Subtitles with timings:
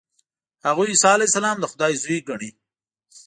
[0.67, 2.51] هغوی عیسی علیه السلام د خدای زوی ګڼي.